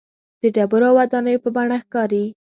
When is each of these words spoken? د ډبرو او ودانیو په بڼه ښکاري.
د 0.41 0.43
ډبرو 0.55 0.87
او 0.89 0.95
ودانیو 0.99 1.43
په 1.43 1.49
بڼه 1.55 1.77
ښکاري. 1.83 2.25